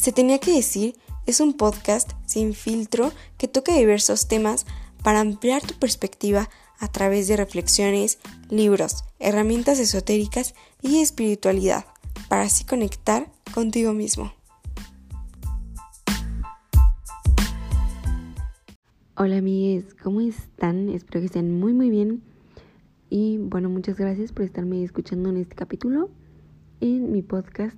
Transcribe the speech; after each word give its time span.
Se 0.00 0.12
tenía 0.12 0.38
que 0.38 0.54
decir 0.54 0.96
es 1.26 1.40
un 1.40 1.52
podcast 1.52 2.12
sin 2.24 2.54
filtro 2.54 3.12
que 3.36 3.48
toca 3.48 3.74
diversos 3.74 4.28
temas 4.28 4.64
para 5.04 5.20
ampliar 5.20 5.60
tu 5.60 5.74
perspectiva 5.74 6.48
a 6.78 6.88
través 6.88 7.28
de 7.28 7.36
reflexiones, 7.36 8.18
libros, 8.48 9.04
herramientas 9.18 9.78
esotéricas 9.78 10.54
y 10.80 11.00
espiritualidad, 11.00 11.84
para 12.30 12.44
así 12.44 12.64
conectar 12.64 13.30
contigo 13.52 13.92
mismo. 13.92 14.32
Hola 19.18 19.36
amigues, 19.36 19.92
¿cómo 20.02 20.22
están? 20.22 20.88
Espero 20.88 21.20
que 21.20 21.26
estén 21.26 21.60
muy 21.60 21.74
muy 21.74 21.90
bien. 21.90 22.22
Y 23.10 23.36
bueno, 23.36 23.68
muchas 23.68 23.98
gracias 23.98 24.32
por 24.32 24.46
estarme 24.46 24.82
escuchando 24.82 25.28
en 25.28 25.36
este 25.36 25.56
capítulo, 25.56 26.08
en 26.80 27.12
mi 27.12 27.20
podcast. 27.20 27.76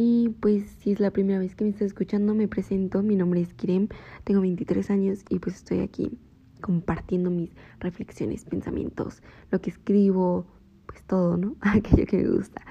Y 0.00 0.28
pues 0.28 0.62
si 0.78 0.92
es 0.92 1.00
la 1.00 1.10
primera 1.10 1.40
vez 1.40 1.56
que 1.56 1.64
me 1.64 1.70
estás 1.70 1.88
escuchando, 1.88 2.32
me 2.32 2.46
presento. 2.46 3.02
Mi 3.02 3.16
nombre 3.16 3.40
es 3.40 3.52
Kirem, 3.52 3.88
tengo 4.22 4.40
23 4.42 4.90
años 4.92 5.24
y 5.28 5.40
pues 5.40 5.56
estoy 5.56 5.80
aquí 5.80 6.16
compartiendo 6.60 7.32
mis 7.32 7.50
reflexiones, 7.80 8.44
pensamientos, 8.44 9.24
lo 9.50 9.60
que 9.60 9.70
escribo, 9.70 10.46
pues 10.86 11.02
todo, 11.02 11.36
¿no? 11.36 11.56
Aquello 11.62 12.06
que 12.06 12.18
me 12.18 12.28
gusta. 12.28 12.62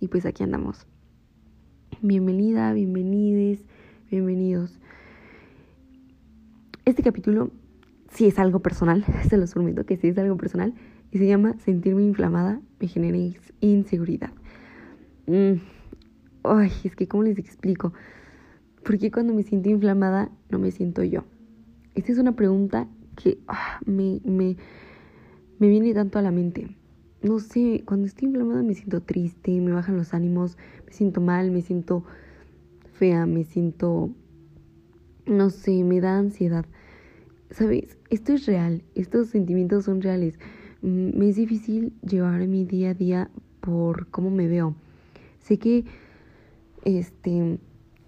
Y 0.00 0.08
pues 0.08 0.24
aquí 0.24 0.42
andamos. 0.42 0.86
Bienvenida, 2.00 2.72
bienvenides, 2.72 3.66
bienvenidos. 4.10 4.80
Este 6.86 7.02
capítulo 7.02 7.50
sí 8.08 8.24
es 8.24 8.38
algo 8.38 8.60
personal, 8.60 9.04
se 9.28 9.36
los 9.36 9.52
prometo 9.52 9.84
que 9.84 9.98
sí 9.98 10.08
es 10.08 10.16
algo 10.16 10.38
personal, 10.38 10.72
y 11.10 11.18
se 11.18 11.26
llama 11.26 11.58
Sentirme 11.58 12.04
inflamada 12.04 12.62
me 12.80 12.88
genera 12.88 13.18
inseguridad. 13.60 14.32
Mm, 15.26 15.58
ay, 16.44 16.72
es 16.84 16.96
que 16.96 17.08
¿cómo 17.08 17.22
les 17.22 17.38
explico? 17.38 17.92
¿Por 18.84 18.98
qué 18.98 19.10
cuando 19.10 19.34
me 19.34 19.42
siento 19.42 19.68
inflamada 19.68 20.30
no 20.48 20.58
me 20.58 20.70
siento 20.70 21.02
yo? 21.02 21.24
Esta 21.94 22.12
es 22.12 22.18
una 22.18 22.36
pregunta 22.36 22.88
que 23.16 23.38
ah, 23.48 23.80
me, 23.84 24.20
me, 24.24 24.56
me 25.58 25.68
viene 25.68 25.92
tanto 25.92 26.18
a 26.18 26.22
la 26.22 26.30
mente. 26.30 26.76
No 27.22 27.38
sé, 27.38 27.82
cuando 27.84 28.06
estoy 28.06 28.28
inflamada 28.28 28.62
me 28.62 28.74
siento 28.74 29.02
triste, 29.02 29.60
me 29.60 29.72
bajan 29.72 29.96
los 29.96 30.14
ánimos, 30.14 30.56
me 30.86 30.92
siento 30.92 31.20
mal, 31.20 31.50
me 31.50 31.60
siento 31.60 32.04
fea, 32.94 33.26
me 33.26 33.44
siento, 33.44 34.10
no 35.26 35.50
sé, 35.50 35.84
me 35.84 36.00
da 36.00 36.18
ansiedad. 36.18 36.64
¿Sabes? 37.50 37.98
Esto 38.10 38.32
es 38.32 38.46
real, 38.46 38.82
estos 38.94 39.28
sentimientos 39.28 39.84
son 39.84 40.00
reales. 40.00 40.38
Mm, 40.82 41.18
me 41.18 41.28
es 41.28 41.36
difícil 41.36 41.92
llevar 42.02 42.46
mi 42.46 42.64
día 42.64 42.90
a 42.90 42.94
día 42.94 43.30
por 43.60 44.06
cómo 44.08 44.30
me 44.30 44.48
veo. 44.48 44.74
Sé 45.40 45.58
que 45.58 45.84
este 46.84 47.58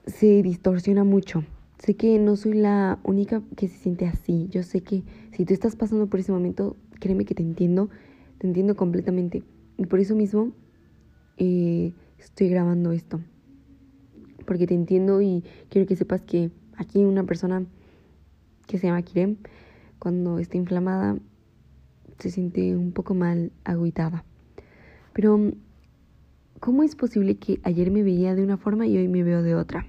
se 0.06 0.42
distorsiona 0.42 1.05
mucho. 1.05 1.45
Sé 1.78 1.95
que 1.95 2.19
no 2.19 2.37
soy 2.37 2.55
la 2.55 2.98
única 3.05 3.42
que 3.56 3.69
se 3.69 3.77
siente 3.77 4.06
así. 4.06 4.48
Yo 4.51 4.62
sé 4.62 4.83
que 4.83 5.03
si 5.33 5.45
tú 5.45 5.55
estás 5.55 5.77
pasando 5.77 6.06
por 6.06 6.20
ese 6.20 6.33
momento, 6.33 6.77
créeme 7.00 7.25
que 7.25 7.34
te 7.34 7.43
entiendo, 7.43 7.89
te 8.39 8.47
entiendo 8.47 8.77
completamente. 8.77 9.43
Y 9.78 9.87
por 9.87 9.98
eso 10.00 10.15
mismo 10.15 10.53
eh, 11.39 11.93
estoy 12.19 12.48
grabando 12.48 12.93
esto. 12.93 13.20
Porque 14.47 14.67
te 14.67 14.75
entiendo 14.75 15.23
y 15.23 15.45
quiero 15.70 15.87
que 15.87 15.97
sepas 15.97 16.23
que 16.23 16.50
aquí 16.77 17.05
una 17.05 17.25
persona 17.25 17.65
que 18.67 18.78
se 18.78 18.87
llama 18.87 19.03
Kirem, 19.03 19.37
cuando 19.98 20.39
está 20.39 20.56
inflamada, 20.56 21.19
se 22.19 22.31
siente 22.31 22.77
un 22.77 22.93
poco 22.93 23.15
mal, 23.15 23.53
agüitada. 23.65 24.25
Pero, 25.12 25.53
¿cómo 26.62 26.84
es 26.84 26.94
posible 26.94 27.38
que 27.38 27.60
ayer 27.64 27.91
me 27.91 28.05
veía 28.05 28.36
de 28.36 28.44
una 28.44 28.56
forma 28.56 28.86
y 28.86 28.96
hoy 28.96 29.08
me 29.08 29.24
veo 29.24 29.42
de 29.42 29.56
otra? 29.56 29.84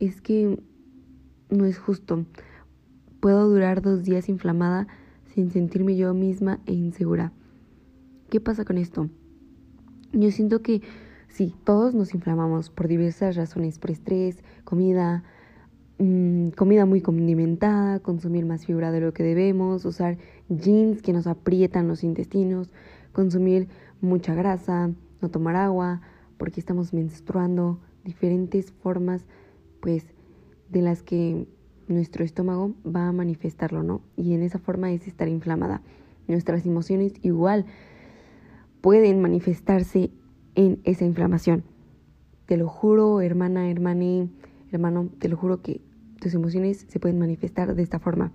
Es 0.00 0.22
que 0.22 0.58
no 1.50 1.66
es 1.66 1.78
justo. 1.78 2.24
Puedo 3.20 3.46
durar 3.50 3.82
dos 3.82 4.04
días 4.04 4.30
inflamada 4.30 4.88
sin 5.34 5.50
sentirme 5.50 5.96
yo 5.96 6.14
misma 6.14 6.60
e 6.64 6.72
insegura. 6.72 7.34
¿Qué 8.30 8.40
pasa 8.40 8.64
con 8.64 8.78
esto? 8.78 9.10
Yo 10.12 10.30
siento 10.30 10.62
que 10.62 10.80
sí, 11.28 11.54
todos 11.64 11.94
nos 11.94 12.14
inflamamos 12.14 12.70
por 12.70 12.88
diversas 12.88 13.36
razones, 13.36 13.78
por 13.78 13.90
estrés, 13.90 14.42
comida, 14.64 15.24
Mm, 15.98 16.48
comida 16.50 16.86
muy 16.86 17.00
condimentada, 17.00 18.00
consumir 18.00 18.44
más 18.46 18.66
fibra 18.66 18.90
de 18.90 19.00
lo 19.00 19.12
que 19.14 19.22
debemos, 19.22 19.84
usar 19.84 20.18
jeans 20.48 21.02
que 21.02 21.12
nos 21.12 21.28
aprietan 21.28 21.86
los 21.86 22.02
intestinos, 22.02 22.72
consumir 23.12 23.68
mucha 24.00 24.34
grasa, 24.34 24.90
no 25.24 25.30
tomar 25.30 25.56
agua, 25.56 26.02
porque 26.36 26.60
estamos 26.60 26.92
menstruando, 26.92 27.80
diferentes 28.04 28.72
formas, 28.72 29.24
pues, 29.80 30.04
de 30.68 30.82
las 30.82 31.02
que 31.02 31.48
nuestro 31.88 32.24
estómago 32.24 32.74
va 32.84 33.08
a 33.08 33.12
manifestarlo, 33.12 33.82
¿no? 33.82 34.02
Y 34.16 34.34
en 34.34 34.42
esa 34.42 34.58
forma 34.58 34.92
es 34.92 35.06
estar 35.06 35.28
inflamada. 35.28 35.80
Nuestras 36.28 36.66
emociones 36.66 37.14
igual 37.22 37.64
pueden 38.82 39.22
manifestarse 39.22 40.10
en 40.54 40.80
esa 40.84 41.06
inflamación. 41.06 41.64
Te 42.44 42.58
lo 42.58 42.68
juro, 42.68 43.22
hermana, 43.22 43.70
hermane, 43.70 44.28
hermano, 44.70 45.08
te 45.18 45.28
lo 45.30 45.38
juro 45.38 45.62
que 45.62 45.80
tus 46.20 46.34
emociones 46.34 46.84
se 46.88 47.00
pueden 47.00 47.18
manifestar 47.18 47.74
de 47.74 47.82
esta 47.82 47.98
forma. 47.98 48.30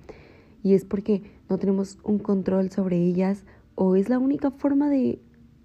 Y 0.63 0.73
es 0.73 0.85
porque 0.85 1.21
no 1.49 1.59
tenemos 1.59 1.99
un 2.03 2.17
control 2.17 2.71
sobre 2.71 2.97
ellas 2.97 3.45
o 3.75 3.95
es 3.95 4.09
la 4.09 4.17
única 4.17 4.49
forma 4.49 4.89
de, 4.89 5.19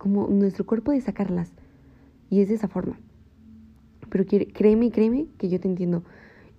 como 0.05 0.29
nuestro 0.29 0.67
cuerpo 0.67 0.93
de 0.93 1.01
sacarlas. 1.01 1.51
Y 2.29 2.43
es 2.43 2.49
de 2.49 2.57
esa 2.57 2.69
forma. 2.69 3.01
Pero 4.11 4.27
créeme, 4.27 4.91
créeme 4.91 5.29
que 5.39 5.49
yo 5.49 5.59
te 5.59 5.67
entiendo 5.67 6.05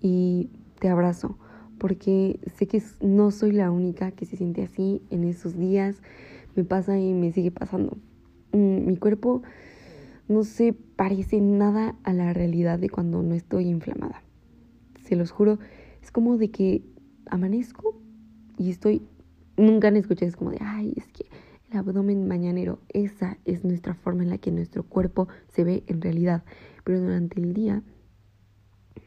y 0.01 0.49
te 0.79 0.89
abrazo. 0.89 1.37
Porque 1.77 2.39
sé 2.57 2.65
que 2.65 2.81
no 3.01 3.29
soy 3.29 3.51
la 3.51 3.69
única 3.69 4.09
que 4.09 4.25
se 4.25 4.35
siente 4.35 4.63
así 4.63 5.03
en 5.11 5.25
esos 5.25 5.55
días. 5.55 6.01
Me 6.55 6.63
pasa 6.63 6.97
y 6.97 7.13
me 7.13 7.31
sigue 7.31 7.51
pasando. 7.51 7.99
Mm, 8.51 8.87
mi 8.87 8.97
cuerpo 8.97 9.43
no 10.27 10.43
se 10.43 10.73
parece 10.73 11.39
nada 11.39 11.95
a 12.03 12.13
la 12.13 12.33
realidad 12.33 12.79
de 12.79 12.89
cuando 12.89 13.21
no 13.21 13.35
estoy 13.35 13.67
inflamada. 13.67 14.23
Se 15.03 15.15
los 15.15 15.29
juro, 15.29 15.59
es 16.01 16.11
como 16.11 16.37
de 16.37 16.49
que 16.49 16.81
amanezco 17.27 17.95
y 18.57 18.71
estoy, 18.71 19.03
nunca 19.55 19.89
han 19.89 19.97
escuchado, 19.97 20.29
es 20.29 20.35
como 20.35 20.49
de, 20.49 20.57
ay, 20.61 20.93
es 20.95 21.05
que 21.09 21.27
el 21.71 21.77
abdomen 21.77 22.27
mañanero, 22.27 22.79
esa 22.89 23.37
es 23.45 23.63
nuestra 23.63 23.93
forma 23.95 24.23
en 24.23 24.29
la 24.29 24.37
que 24.37 24.51
nuestro 24.51 24.83
cuerpo 24.83 25.27
se 25.49 25.63
ve 25.63 25.83
en 25.87 26.01
realidad. 26.01 26.43
Pero 26.83 27.01
durante 27.01 27.39
el 27.39 27.53
día, 27.53 27.81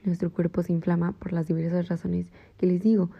nuestro 0.04 0.32
cuerpo 0.32 0.62
se 0.62 0.72
inflama 0.72 1.12
por 1.12 1.32
las 1.32 1.46
diversas 1.46 1.88
razones 1.88 2.26
que 2.56 2.66
les 2.66 2.82
digo. 2.82 3.10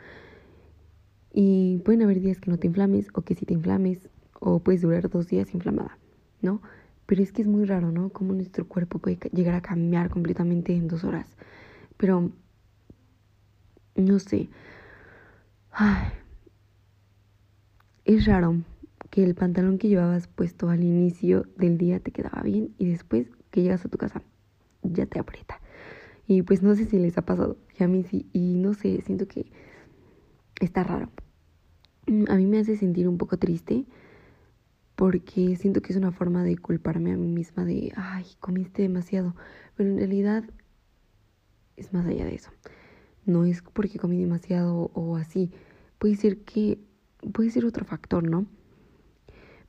Y 1.32 1.78
pueden 1.84 2.02
haber 2.02 2.20
días 2.20 2.40
que 2.40 2.50
no 2.50 2.58
te 2.58 2.66
inflames 2.66 3.08
o 3.14 3.22
que 3.22 3.34
sí 3.34 3.46
te 3.46 3.54
inflames 3.54 4.08
o 4.40 4.60
puedes 4.60 4.82
durar 4.82 5.08
dos 5.08 5.28
días 5.28 5.54
inflamada, 5.54 5.98
¿no? 6.40 6.62
Pero 7.06 7.22
es 7.22 7.32
que 7.32 7.42
es 7.42 7.48
muy 7.48 7.64
raro, 7.64 7.90
¿no? 7.92 8.10
Cómo 8.10 8.34
nuestro 8.34 8.66
cuerpo 8.66 8.98
puede 8.98 9.18
llegar 9.32 9.54
a 9.54 9.62
cambiar 9.62 10.10
completamente 10.10 10.74
en 10.74 10.88
dos 10.88 11.04
horas. 11.04 11.36
Pero, 11.96 12.30
no 13.96 14.18
sé. 14.18 14.48
Es 18.04 18.26
raro 18.26 18.62
que 19.10 19.24
el 19.24 19.34
pantalón 19.34 19.78
que 19.78 19.88
llevabas 19.88 20.28
puesto 20.28 20.68
al 20.68 20.84
inicio 20.84 21.46
del 21.56 21.78
día 21.78 22.00
te 22.00 22.10
quedaba 22.10 22.42
bien 22.42 22.74
y 22.78 22.86
después 22.86 23.28
que 23.50 23.62
llegas 23.62 23.84
a 23.84 23.88
tu 23.88 23.98
casa 23.98 24.22
ya 24.82 25.06
te 25.06 25.18
aprieta. 25.18 25.60
Y 26.26 26.42
pues 26.42 26.62
no 26.62 26.74
sé 26.74 26.84
si 26.84 26.98
les 26.98 27.16
ha 27.16 27.22
pasado, 27.22 27.56
y 27.78 27.84
a 27.84 27.88
mí 27.88 28.04
sí, 28.04 28.26
y 28.32 28.54
no 28.56 28.74
sé, 28.74 29.00
siento 29.02 29.26
que 29.26 29.50
está 30.60 30.84
raro. 30.84 31.10
A 32.28 32.36
mí 32.36 32.46
me 32.46 32.58
hace 32.58 32.76
sentir 32.76 33.08
un 33.08 33.18
poco 33.18 33.38
triste 33.38 33.86
porque 34.94 35.56
siento 35.56 35.80
que 35.80 35.92
es 35.92 35.96
una 35.96 36.10
forma 36.10 36.42
de 36.42 36.58
culparme 36.58 37.12
a 37.12 37.16
mí 37.16 37.28
misma 37.32 37.64
de, 37.64 37.92
ay, 37.96 38.24
comiste 38.40 38.82
demasiado, 38.82 39.34
pero 39.76 39.90
en 39.90 39.96
realidad 39.96 40.44
es 41.76 41.92
más 41.92 42.04
allá 42.04 42.24
de 42.24 42.34
eso. 42.34 42.50
No 43.24 43.44
es 43.44 43.62
porque 43.62 43.98
comí 43.98 44.18
demasiado 44.18 44.90
o 44.94 45.16
así, 45.16 45.52
puede 45.98 46.16
ser 46.16 46.38
que, 46.40 46.80
puede 47.32 47.50
ser 47.50 47.64
otro 47.64 47.84
factor, 47.84 48.28
¿no? 48.28 48.46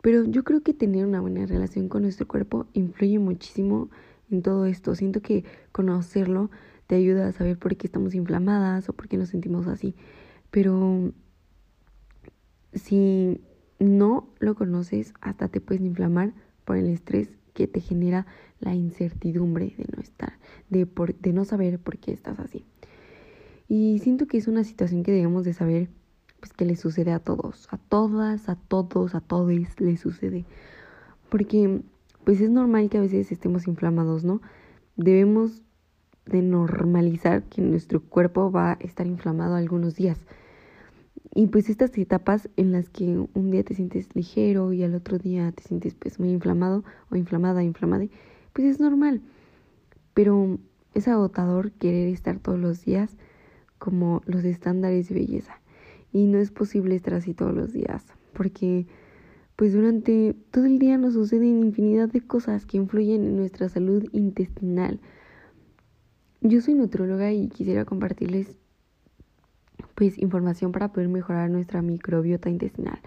Pero 0.02 0.24
yo 0.26 0.44
creo 0.44 0.62
que 0.62 0.74
tener 0.74 1.06
una 1.06 1.20
buena 1.20 1.46
relación 1.46 1.90
con 1.90 2.04
nuestro 2.04 2.28
cuerpo 2.28 2.68
influye 2.74 3.20
muchísimo 3.20 3.90
en 4.32 4.42
todo 4.42 4.66
esto. 4.66 4.96
Siento 4.96 5.22
que 5.22 5.44
conocerlo 5.72 6.50
te 6.88 6.96
ayuda 6.96 7.28
a 7.28 7.32
saber 7.32 7.58
por 7.58 7.76
qué 7.76 7.88
estamos 7.88 8.16
inflamadas 8.16 8.90
o 8.90 8.94
por 8.94 9.08
qué 9.08 9.18
nos 9.18 9.30
sentimos 9.30 9.68
así. 9.68 9.96
Pero 10.52 11.12
si 12.74 13.42
no 13.80 14.30
lo 14.40 14.56
conoces, 14.56 15.14
hasta 15.22 15.48
te 15.50 15.62
puedes 15.62 15.84
inflamar 15.84 16.34
por 16.66 16.78
el 16.78 16.88
estrés 16.88 17.30
que 17.54 17.68
te 17.68 17.82
genera 17.82 18.26
la 18.60 18.74
incertidumbre 18.74 19.74
de 19.78 19.86
no 19.96 20.02
estar, 20.02 20.34
de, 20.70 20.86
por, 20.86 21.16
de 21.16 21.34
no 21.34 21.46
saber 21.46 21.80
por 21.80 21.98
qué 21.98 22.12
estás 22.12 22.40
así. 22.40 22.66
Y 23.68 24.00
siento 24.00 24.28
que 24.28 24.38
es 24.38 24.48
una 24.48 24.64
situación 24.64 25.04
que 25.04 25.12
debemos 25.12 25.44
de 25.44 25.54
saber 25.54 25.90
pues 26.40 26.54
que 26.54 26.66
le 26.66 26.76
sucede 26.76 27.12
a 27.12 27.20
todos, 27.20 27.68
a 27.72 27.78
todas, 27.78 28.50
a 28.50 28.56
todos, 28.56 29.16
a 29.16 29.22
todos 29.22 29.52
les 29.80 30.00
sucede. 30.00 30.46
Porque 31.30 31.82
pues 32.24 32.42
es 32.42 32.50
normal 32.50 32.90
que 32.90 32.98
a 32.98 33.02
veces 33.02 33.32
estemos 33.32 33.68
inflamados, 33.68 34.24
¿no? 34.24 34.42
Debemos 34.96 35.62
de 36.26 36.42
normalizar 36.42 37.44
que 37.44 37.62
nuestro 37.62 38.02
cuerpo 38.02 38.52
va 38.52 38.72
a 38.72 38.78
estar 38.82 39.08
inflamado 39.08 39.56
algunos 39.56 39.96
días. 39.96 40.20
Y 41.34 41.48
pues 41.48 41.70
estas 41.70 41.98
etapas 41.98 42.50
en 42.58 42.72
las 42.72 42.90
que 42.90 43.06
un 43.34 43.52
día 43.52 43.64
te 43.64 43.76
sientes 43.76 44.16
ligero 44.16 44.74
y 44.74 44.84
al 44.84 44.96
otro 44.96 45.18
día 45.18 45.52
te 45.52 45.64
sientes 45.64 45.94
pues 45.94 46.20
muy 46.20 46.32
inflamado 46.32 46.84
o 47.12 47.16
inflamada, 47.16 47.64
inflamada, 47.64 48.06
pues 48.54 48.68
es 48.68 48.80
normal. 48.80 49.22
Pero 50.14 50.58
es 50.94 51.08
agotador 51.08 51.72
querer 51.72 52.10
estar 52.10 52.40
todos 52.40 52.60
los 52.60 52.84
días 52.84 53.16
como 53.78 54.22
los 54.26 54.44
estándares 54.44 55.10
de 55.10 55.16
belleza. 55.16 55.59
Y 56.12 56.28
no 56.28 56.40
es 56.40 56.52
posible 56.52 56.96
estar 56.96 57.14
así 57.14 57.34
todos 57.34 57.54
los 57.54 57.74
días, 57.74 58.06
porque 58.34 58.88
pues 59.56 59.74
durante 59.74 60.36
todo 60.52 60.66
el 60.66 60.80
día 60.80 60.98
nos 60.98 61.16
suceden 61.16 61.60
infinidad 61.60 62.08
de 62.08 62.22
cosas 62.22 62.66
que 62.66 62.78
influyen 62.78 63.26
en 63.26 63.36
nuestra 63.36 63.68
salud 63.68 64.06
intestinal. 64.14 65.00
Yo 66.42 66.62
soy 66.62 66.76
nutróloga 66.76 67.34
y 67.34 67.50
quisiera 67.50 67.84
compartirles 67.84 68.58
pues 69.96 70.18
información 70.18 70.72
para 70.72 70.94
poder 70.94 71.10
mejorar 71.10 71.50
nuestra 71.50 71.82
microbiota 71.82 72.50
intestinal, 72.50 73.00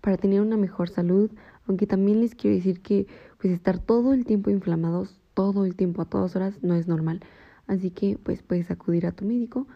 para 0.00 0.16
tener 0.16 0.40
una 0.40 0.56
mejor 0.56 0.88
salud, 0.88 1.30
aunque 1.66 1.88
también 1.88 2.20
les 2.20 2.36
quiero 2.36 2.54
decir 2.54 2.80
que 2.80 3.08
pues 3.40 3.52
estar 3.52 3.80
todo 3.80 4.14
el 4.14 4.24
tiempo 4.24 4.50
inflamados, 4.50 5.20
todo 5.34 5.64
el 5.64 5.74
tiempo 5.74 6.02
a 6.02 6.04
todas 6.04 6.36
horas 6.36 6.62
no 6.62 6.76
es 6.76 6.86
normal. 6.86 7.20
Así 7.66 7.90
que 7.90 8.16
pues 8.22 8.44
puedes 8.44 8.70
acudir 8.70 9.06
a 9.06 9.12
tu 9.12 9.24
médico 9.24 9.66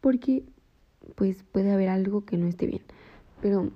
porque 0.00 0.44
pues 1.14 1.42
puede 1.44 1.72
haber 1.72 1.88
algo 1.88 2.24
que 2.24 2.36
no 2.36 2.46
esté 2.46 2.66
bien. 2.66 2.82
Pero 3.40 3.70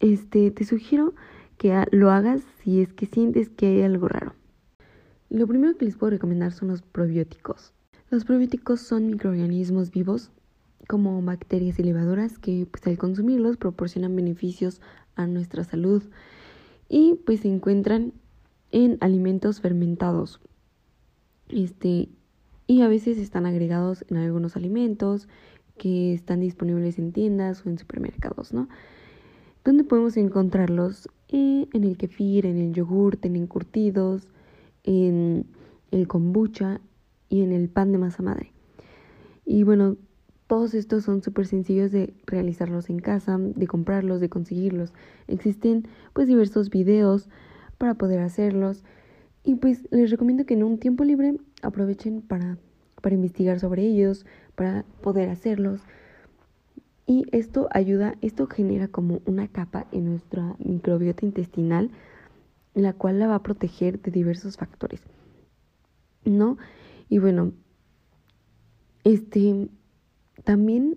este 0.00 0.50
te 0.50 0.64
sugiero 0.64 1.14
que 1.58 1.84
lo 1.92 2.10
hagas 2.10 2.42
si 2.62 2.80
es 2.80 2.92
que 2.92 3.06
sientes 3.06 3.48
que 3.48 3.66
hay 3.66 3.82
algo 3.82 4.08
raro. 4.08 4.34
Lo 5.30 5.46
primero 5.46 5.76
que 5.76 5.84
les 5.84 5.96
puedo 5.96 6.10
recomendar 6.10 6.52
son 6.52 6.68
los 6.68 6.82
probióticos. 6.82 7.72
Los 8.10 8.24
probióticos 8.24 8.80
son 8.80 9.06
microorganismos 9.06 9.90
vivos 9.90 10.30
como 10.88 11.22
bacterias 11.22 11.78
elevadoras 11.78 12.38
que 12.38 12.66
pues 12.70 12.86
al 12.86 12.98
consumirlos 12.98 13.56
proporcionan 13.56 14.14
beneficios 14.14 14.80
a 15.14 15.26
nuestra 15.26 15.64
salud 15.64 16.02
y 16.88 17.14
pues 17.24 17.40
se 17.40 17.48
encuentran 17.48 18.12
en 18.72 18.98
alimentos 19.00 19.60
fermentados. 19.60 20.40
Este 21.48 22.08
y 22.66 22.82
a 22.82 22.88
veces 22.88 23.18
están 23.18 23.46
agregados 23.46 24.04
en 24.08 24.16
algunos 24.16 24.56
alimentos 24.56 25.28
que 25.82 26.14
están 26.14 26.38
disponibles 26.38 26.96
en 27.00 27.10
tiendas 27.10 27.66
o 27.66 27.68
en 27.68 27.76
supermercados, 27.76 28.52
¿no? 28.52 28.68
¿Dónde 29.64 29.82
podemos 29.82 30.16
encontrarlos? 30.16 31.08
Eh, 31.26 31.66
en 31.72 31.82
el 31.82 31.96
kefir, 31.96 32.46
en 32.46 32.56
el 32.56 32.72
yogurt, 32.72 33.24
en 33.24 33.34
encurtidos, 33.34 34.28
en 34.84 35.44
el 35.90 36.06
kombucha 36.06 36.80
y 37.28 37.42
en 37.42 37.50
el 37.50 37.68
pan 37.68 37.90
de 37.90 37.98
masa 37.98 38.22
madre. 38.22 38.52
Y 39.44 39.64
bueno, 39.64 39.96
todos 40.46 40.72
estos 40.74 41.02
son 41.02 41.20
súper 41.20 41.48
sencillos 41.48 41.90
de 41.90 42.14
realizarlos 42.26 42.88
en 42.88 43.00
casa, 43.00 43.36
de 43.38 43.66
comprarlos, 43.66 44.20
de 44.20 44.28
conseguirlos. 44.28 44.92
Existen 45.26 45.88
pues 46.12 46.28
diversos 46.28 46.70
videos 46.70 47.28
para 47.76 47.94
poder 47.94 48.20
hacerlos. 48.20 48.84
Y 49.42 49.56
pues 49.56 49.88
les 49.90 50.12
recomiendo 50.12 50.46
que 50.46 50.54
en 50.54 50.62
un 50.62 50.78
tiempo 50.78 51.02
libre 51.02 51.38
aprovechen 51.60 52.20
para, 52.20 52.56
para 53.02 53.14
investigar 53.14 53.60
sobre 53.60 53.82
ellos, 53.82 54.24
para 54.54 54.84
poder 55.02 55.28
hacerlos. 55.28 55.82
Y 57.06 57.26
esto 57.32 57.68
ayuda, 57.72 58.14
esto 58.22 58.46
genera 58.46 58.88
como 58.88 59.20
una 59.26 59.48
capa 59.48 59.86
en 59.92 60.06
nuestra 60.06 60.56
microbiota 60.58 61.26
intestinal, 61.26 61.90
la 62.74 62.94
cual 62.94 63.18
la 63.18 63.26
va 63.26 63.34
a 63.34 63.42
proteger 63.42 64.00
de 64.00 64.10
diversos 64.10 64.56
factores. 64.56 65.02
¿No? 66.24 66.56
Y 67.08 67.18
bueno, 67.18 67.52
este 69.04 69.68
también 70.44 70.96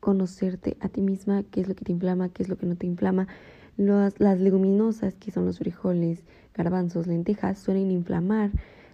conocerte 0.00 0.76
a 0.80 0.88
ti 0.88 1.00
misma, 1.00 1.44
qué 1.44 1.60
es 1.60 1.68
lo 1.68 1.76
que 1.76 1.84
te 1.84 1.92
inflama, 1.92 2.28
qué 2.28 2.42
es 2.42 2.48
lo 2.48 2.58
que 2.58 2.66
no 2.66 2.76
te 2.76 2.86
inflama. 2.86 3.28
Las, 3.76 4.18
las 4.20 4.40
leguminosas, 4.40 5.14
que 5.14 5.30
son 5.30 5.46
los 5.46 5.58
frijoles, 5.58 6.24
garbanzos, 6.54 7.06
lentejas, 7.06 7.58
suelen 7.58 7.90
inflamar. 7.90 8.50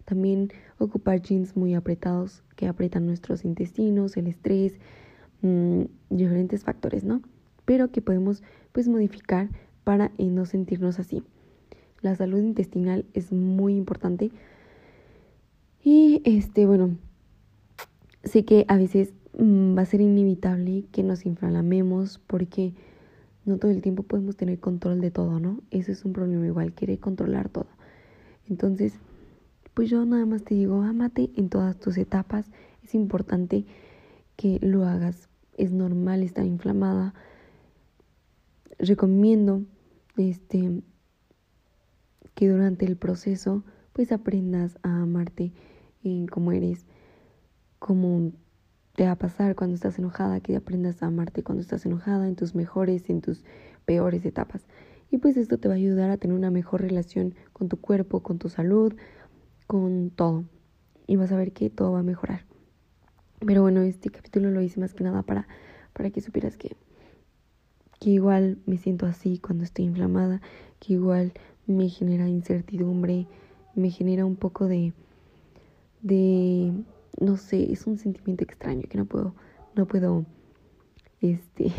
También 0.08 0.50
ocupar 0.78 1.20
jeans 1.20 1.56
muy 1.56 1.74
apretados 1.74 2.42
que 2.56 2.66
aprietan 2.66 3.06
nuestros 3.06 3.44
intestinos, 3.44 4.16
el 4.16 4.26
estrés, 4.26 4.74
mmm, 5.42 5.82
diferentes 6.10 6.64
factores, 6.64 7.04
¿no? 7.04 7.20
Pero 7.64 7.90
que 7.90 8.00
podemos 8.00 8.42
pues 8.72 8.88
modificar 8.88 9.48
para 9.84 10.12
eh, 10.18 10.26
no 10.26 10.46
sentirnos 10.46 10.98
así. 10.98 11.22
La 12.00 12.14
salud 12.14 12.38
intestinal 12.38 13.04
es 13.12 13.32
muy 13.32 13.76
importante. 13.76 14.30
Y 15.82 16.22
este, 16.24 16.66
bueno, 16.66 16.96
sé 18.24 18.44
que 18.44 18.64
a 18.68 18.76
veces 18.76 19.12
Mm, 19.38 19.78
va 19.78 19.82
a 19.82 19.86
ser 19.86 20.00
inevitable 20.00 20.84
que 20.90 21.04
nos 21.04 21.24
inflamemos 21.24 22.18
porque 22.26 22.72
no 23.44 23.58
todo 23.58 23.70
el 23.70 23.82
tiempo 23.82 24.02
podemos 24.02 24.36
tener 24.36 24.58
control 24.58 25.00
de 25.00 25.12
todo, 25.12 25.38
¿no? 25.38 25.60
Eso 25.70 25.92
es 25.92 26.04
un 26.04 26.12
problema 26.12 26.44
igual, 26.44 26.72
quiere 26.72 26.98
controlar 26.98 27.48
todo. 27.48 27.68
Entonces, 28.48 28.94
pues 29.78 29.90
yo 29.90 30.04
nada 30.04 30.26
más 30.26 30.42
te 30.42 30.56
digo, 30.56 30.82
amate 30.82 31.30
en 31.36 31.50
todas 31.50 31.78
tus 31.78 31.98
etapas. 31.98 32.50
Es 32.82 32.96
importante 32.96 33.64
que 34.34 34.58
lo 34.60 34.84
hagas. 34.84 35.28
Es 35.56 35.70
normal 35.70 36.24
estar 36.24 36.44
inflamada. 36.44 37.14
Recomiendo 38.80 39.62
este 40.16 40.82
que 42.34 42.48
durante 42.48 42.86
el 42.86 42.96
proceso 42.96 43.62
pues 43.92 44.10
aprendas 44.10 44.80
a 44.82 45.02
amarte 45.02 45.52
en 46.02 46.26
como 46.26 46.50
eres, 46.50 46.84
como 47.78 48.32
te 48.96 49.04
va 49.04 49.12
a 49.12 49.18
pasar 49.18 49.54
cuando 49.54 49.76
estás 49.76 49.96
enojada, 50.00 50.40
que 50.40 50.56
aprendas 50.56 51.04
a 51.04 51.06
amarte 51.06 51.44
cuando 51.44 51.62
estás 51.62 51.86
enojada, 51.86 52.26
en 52.26 52.34
tus 52.34 52.56
mejores 52.56 53.08
en 53.10 53.20
tus 53.20 53.44
peores 53.84 54.24
etapas. 54.24 54.66
Y 55.12 55.18
pues 55.18 55.36
esto 55.36 55.58
te 55.58 55.68
va 55.68 55.74
a 55.74 55.76
ayudar 55.76 56.10
a 56.10 56.16
tener 56.16 56.36
una 56.36 56.50
mejor 56.50 56.82
relación 56.82 57.36
con 57.52 57.68
tu 57.68 57.80
cuerpo, 57.80 58.24
con 58.24 58.38
tu 58.40 58.48
salud, 58.48 58.92
con 59.68 60.10
todo. 60.10 60.44
Y 61.06 61.14
vas 61.14 61.30
a 61.30 61.36
ver 61.36 61.52
que 61.52 61.70
todo 61.70 61.92
va 61.92 62.00
a 62.00 62.02
mejorar. 62.02 62.44
Pero 63.46 63.62
bueno, 63.62 63.82
este 63.82 64.10
capítulo 64.10 64.50
lo 64.50 64.60
hice 64.60 64.80
más 64.80 64.94
que 64.94 65.04
nada 65.04 65.22
para, 65.22 65.46
para 65.92 66.10
que 66.10 66.20
supieras 66.20 66.56
que, 66.56 66.74
que 68.00 68.10
igual 68.10 68.58
me 68.66 68.78
siento 68.78 69.06
así 69.06 69.38
cuando 69.38 69.62
estoy 69.62 69.84
inflamada, 69.84 70.40
que 70.80 70.94
igual 70.94 71.32
me 71.68 71.88
genera 71.88 72.28
incertidumbre, 72.28 73.28
me 73.76 73.90
genera 73.90 74.24
un 74.24 74.34
poco 74.34 74.66
de, 74.66 74.92
de 76.02 76.72
no 77.20 77.36
sé, 77.36 77.72
es 77.72 77.86
un 77.86 77.98
sentimiento 77.98 78.42
extraño 78.44 78.82
que 78.88 78.98
no 78.98 79.04
puedo, 79.04 79.34
no 79.76 79.86
puedo, 79.86 80.24
este, 81.20 81.72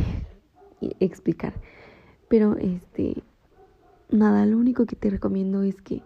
explicar. 1.00 1.54
Pero, 2.30 2.56
este, 2.58 3.24
nada, 4.10 4.46
lo 4.46 4.58
único 4.58 4.86
que 4.86 4.96
te 4.96 5.10
recomiendo 5.10 5.64
es 5.64 5.82
que, 5.82 6.04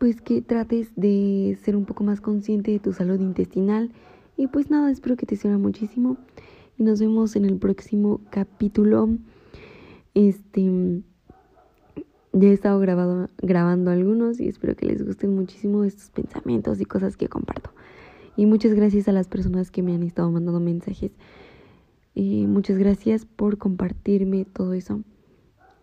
pues 0.00 0.22
que 0.22 0.40
trates 0.40 0.92
de 0.96 1.58
ser 1.62 1.76
un 1.76 1.84
poco 1.84 2.04
más 2.04 2.22
consciente 2.22 2.70
de 2.70 2.78
tu 2.78 2.94
salud 2.94 3.20
intestinal. 3.20 3.92
Y 4.34 4.46
pues 4.46 4.70
nada, 4.70 4.90
espero 4.90 5.14
que 5.14 5.26
te 5.26 5.36
sirva 5.36 5.58
muchísimo. 5.58 6.16
Y 6.78 6.84
nos 6.84 7.00
vemos 7.00 7.36
en 7.36 7.44
el 7.44 7.58
próximo 7.58 8.22
capítulo. 8.30 9.10
Este 10.14 11.02
ya 12.32 12.48
he 12.48 12.52
estado 12.52 12.80
grabado, 12.80 13.28
grabando 13.42 13.90
algunos 13.90 14.40
y 14.40 14.48
espero 14.48 14.74
que 14.74 14.86
les 14.86 15.04
gusten 15.04 15.34
muchísimo 15.34 15.84
estos 15.84 16.08
pensamientos 16.08 16.80
y 16.80 16.86
cosas 16.86 17.18
que 17.18 17.28
comparto. 17.28 17.70
Y 18.36 18.46
muchas 18.46 18.72
gracias 18.72 19.06
a 19.06 19.12
las 19.12 19.28
personas 19.28 19.70
que 19.70 19.82
me 19.82 19.94
han 19.94 20.02
estado 20.02 20.30
mandando 20.30 20.60
mensajes. 20.60 21.12
Y 22.14 22.46
muchas 22.46 22.78
gracias 22.78 23.26
por 23.26 23.58
compartirme 23.58 24.46
todo 24.46 24.72
eso 24.72 25.02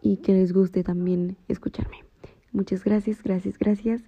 y 0.02 0.18
que 0.18 0.34
les 0.34 0.54
guste 0.54 0.84
también 0.84 1.38
escucharme. 1.48 2.07
Muchas 2.52 2.84
gracias, 2.84 3.22
gracias, 3.24 3.58
gracias. 3.58 4.02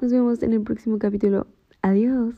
Nos 0.00 0.12
vemos 0.12 0.42
en 0.42 0.52
el 0.52 0.62
próximo 0.62 0.98
capítulo. 0.98 1.46
Adiós. 1.82 2.34